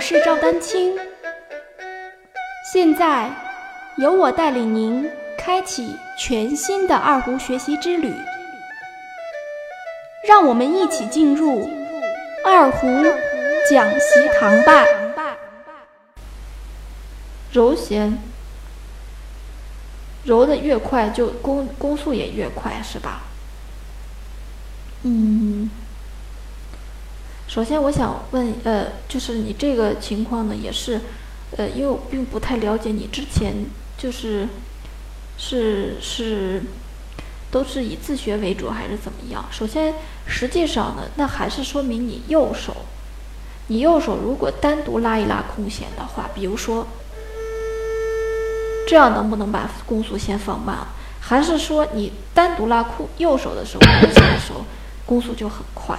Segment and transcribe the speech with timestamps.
[0.00, 0.98] 我是赵丹青，
[2.72, 3.30] 现在
[3.98, 8.10] 由我带领您开启全新的二胡学习之旅，
[10.26, 11.68] 让我们一起进入
[12.46, 12.86] 二胡
[13.68, 14.86] 讲习堂吧。
[17.52, 18.18] 揉弦，
[20.24, 23.20] 揉的越快，就攻攻速也越快，是吧？
[25.02, 25.59] 嗯。
[27.52, 31.00] 首先，我想问，呃，就是你这个情况呢，也是，
[31.56, 33.52] 呃，因为我并不太了解你之前，
[33.98, 34.46] 就是，
[35.36, 36.62] 是是，
[37.50, 39.44] 都是以自学为主还是怎么样？
[39.50, 39.92] 首先，
[40.28, 42.72] 实际上呢，那还是说明你右手，
[43.66, 46.86] 你右手如果单独拉一拉空弦的话，比如说，
[48.86, 50.86] 这样能不能把攻速先放慢？
[51.20, 54.64] 还是说你单独拉空右手的时候，空弦的时候，
[55.04, 55.98] 攻速就很快？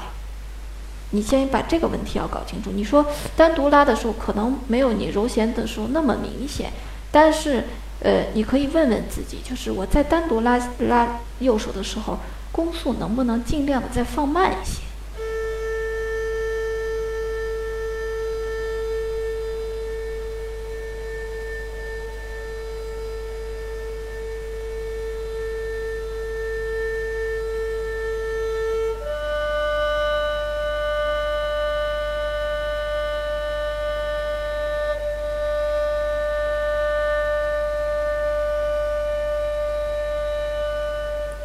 [1.12, 2.72] 你先把这个问题要搞清楚。
[2.74, 3.06] 你说
[3.38, 6.72] 单独拉的时候可能没有你揉弦的时候那么明显，
[7.12, 7.64] 但是
[8.02, 12.18] 呃，你可以问问自己，就是我在单独拉拉右手的时候，
[12.52, 14.82] 弓速能不能尽量的再放慢一些？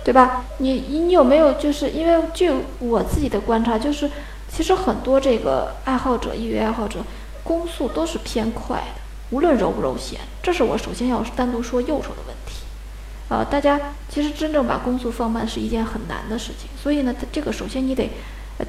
[0.06, 0.44] 对吧？
[0.58, 4.08] 你你有没有就是因为据我自己的观察，就是
[4.48, 7.00] 其实很多这个爱好者、业余爱好者，
[7.42, 10.20] 攻速都是偏快的，无论揉不揉弦。
[10.40, 12.62] 这是我首先要单独说右手的问题。
[13.30, 18.08] 呃，大家其实真正把攻速放慢是一件很难的事情，所以呢，这个首先你得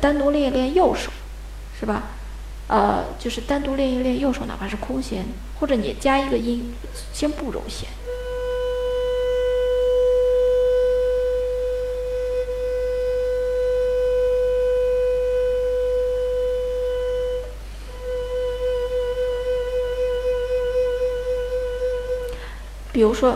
[0.02, 1.12] 单独练一练右手，
[1.80, 2.02] 是吧？
[2.68, 5.24] 呃，就是单独练一练右手，哪怕是空弦，
[5.60, 6.74] 或者你加一个音，
[7.14, 7.88] 先不揉弦。
[22.98, 23.36] 比如说，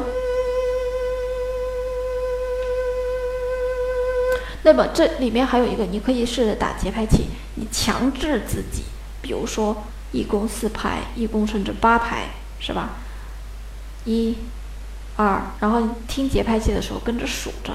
[4.63, 7.27] 那么这里面还有一个，你可以试着打节拍器，
[7.57, 8.85] 你强制自己，
[9.21, 9.83] 比如说
[10.13, 12.29] 一共四拍，一共甚至八拍，
[12.59, 12.95] 是吧？
[14.05, 14.35] 一、
[15.15, 17.73] 二，然后听节拍器的时候跟着数着，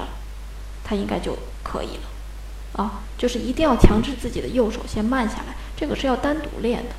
[0.83, 2.83] 它应该就可以了。
[2.83, 6.95] 啊，就是一定要强制自己的右手先慢下来，这个是要单独练的。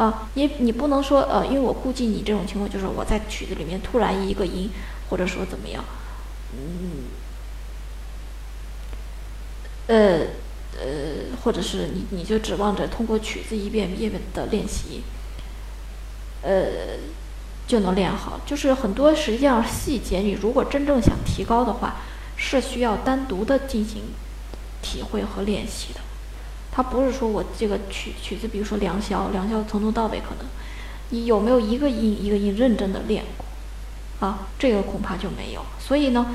[0.00, 4.70] 啊，你你不能说呃，因为我估计你这种情况就是我在曲子里面突然一个音，
[5.10, 5.84] 或者说怎么样，
[6.54, 7.04] 嗯，
[9.88, 10.26] 呃
[10.78, 15.02] 呃，或者是你你就指望着通过曲子一遍一遍的练习，
[16.40, 16.96] 呃，
[17.66, 18.40] 就能练好。
[18.46, 21.96] 就是很多实际上细节，你如果真正想提高的话，
[22.38, 24.04] 是需要单独的进行
[24.80, 26.00] 体会和练习的。
[26.80, 30.46] 他不是说我这个曲曲子，比如说良宵，良宵从头到尾可能，
[31.10, 34.26] 你有没有一个音一个音认真的练过？
[34.26, 35.60] 啊，这个恐怕就没有。
[35.78, 36.26] 所以呢，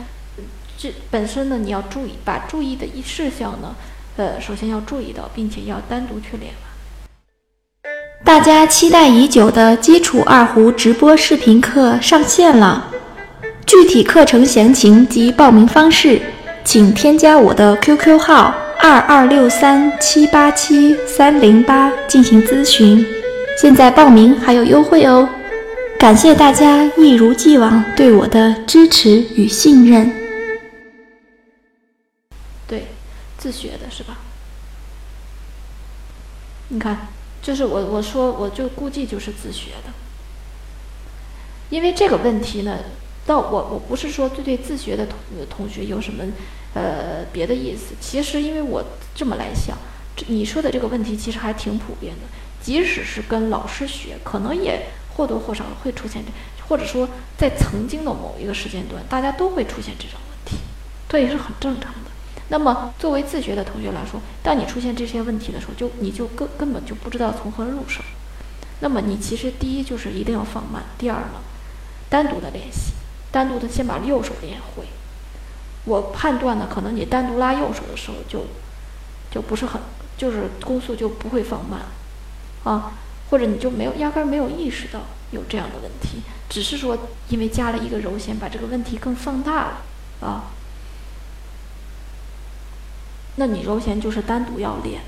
[0.77, 3.73] 这本身呢，你要注意，把注意的一事项呢，
[4.17, 6.53] 呃，首先要注意到，并且要单独去练。
[8.23, 12.91] 大家期待已久的基础二胡直播视频课上线了，
[13.65, 16.21] 具体课程详情及报名方式，
[16.63, 18.53] 请添加我的 QQ 号。
[18.87, 23.03] 二二六三七八七三零八进行咨询，
[23.59, 25.27] 现在报名还有优惠哦！
[25.97, 30.13] 感谢大家一如既往对我的支持与信任。
[32.67, 32.85] 对，
[33.39, 34.19] 自学的是吧？
[36.67, 37.07] 你看，
[37.41, 39.91] 就是我我说我就估计就是自学的，
[41.71, 42.77] 因为这个问题呢，
[43.25, 45.17] 到我我不是说对对自学的同
[45.49, 46.23] 同学有什么。
[46.75, 48.83] 呃，别的意思，其实因为我
[49.15, 49.77] 这么来想，
[50.13, 52.23] 这你说的这个问题其实还挺普遍的。
[52.61, 56.31] 即使是跟老师学，可能也或多或少会出现这，
[56.67, 57.07] 或者说
[57.37, 60.57] 在曾经的某一个时间段，大家都会出现这种问题，
[61.07, 62.11] 这也是很正常的。
[62.49, 68.03] 那么作为自学的同学来说，当你出现这些问题的时候，就你就根根本就不知道从何入手。
[68.81, 71.39] 那么你其实第一就是一定要放慢，第二呢，
[72.09, 72.91] 单独的练习，
[73.35, 74.85] 单独的先把右手练会。
[75.83, 78.45] 我判断呢，可能你单独拉右手的时候就，
[79.29, 79.81] 就不是很，
[80.15, 81.81] 就是攻速就不会放慢，
[82.63, 82.93] 啊，
[83.29, 85.01] 或者你就没有压根没有意识到
[85.31, 86.97] 有这样的问题，只是说
[87.27, 89.77] 因为加了一个揉弦，把这个问题更放大了，
[90.21, 90.45] 啊，
[93.35, 95.01] 那你揉弦就是单独要练，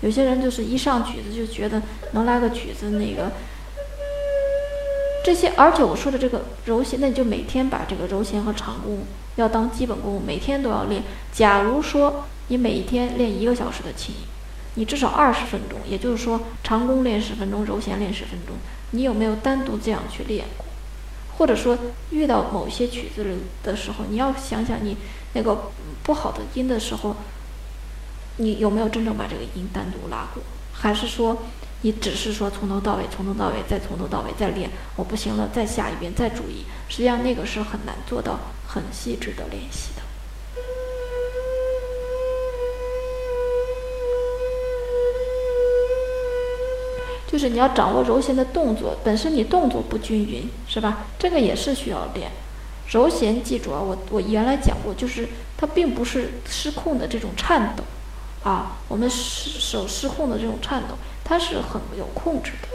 [0.00, 1.82] 有些人就是一上曲子就觉得
[2.12, 3.32] 能拉个曲子那个。
[5.24, 8.98] 这些，而且我说的这个柔弦，那你就每天把这个柔弦和长弓
[9.36, 11.02] 要当基本功，每天都要练。
[11.32, 14.14] 假如说你每一天练一个小时的琴，
[14.74, 18.54] 你至少二十分钟，也就是说长弓练十分钟，柔弦练十分钟，
[18.90, 20.66] 你有没有单独这样去练过？
[21.38, 21.78] 或者说
[22.10, 23.24] 遇到某些曲子
[23.62, 24.94] 的时候，你要想想你
[25.32, 25.70] 那个
[26.02, 27.16] 不好的音的时候，
[28.36, 30.42] 你有没有真正把这个音单独拉过？
[30.74, 31.38] 还是说？
[31.84, 36.64] 你只是说从头到尾，从头到尾，再从头到尾再练，我不行了，再下一遍，再注意。
[36.88, 40.00] 实际上那个是很难做到很细致的练习的。
[47.30, 51.04] 就是你要掌握柔弦的动作，本身你动作不均匀，是吧？
[51.18, 52.30] 这个也是需要练。
[52.88, 55.28] 柔弦记住啊，我我原来讲过，就是
[55.58, 57.84] 它并不是失控的这种颤抖，
[58.44, 60.94] 啊，我们失手失控的这种颤抖。
[61.26, 62.68] 它是很有控制的，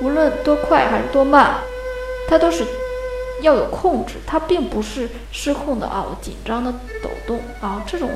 [0.00, 1.56] 无论多快还是多慢，
[2.28, 2.64] 它都是
[3.42, 4.14] 要有控制。
[4.24, 6.70] 它并不是失控的啊，我紧张的
[7.02, 8.08] 抖动啊，这种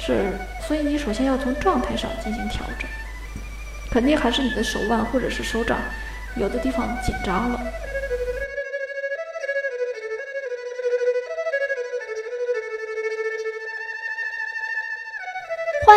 [0.00, 0.32] 是，
[0.66, 2.88] 所以你首先要从状态上进行调整，
[3.92, 5.78] 肯定还是你的手腕或者是手掌
[6.36, 7.60] 有的地方紧张了。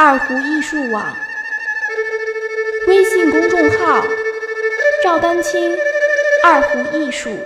[0.00, 1.12] 二胡艺术网
[2.86, 4.00] 微信公众号：
[5.02, 5.76] 赵丹青
[6.44, 7.36] 二胡艺术。